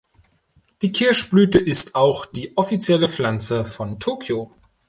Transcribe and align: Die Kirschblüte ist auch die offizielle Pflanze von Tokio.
Die 0.81 0.91
Kirschblüte 0.91 1.59
ist 1.59 1.93
auch 1.93 2.25
die 2.25 2.57
offizielle 2.57 3.07
Pflanze 3.07 3.63
von 3.65 3.99
Tokio. 3.99 4.51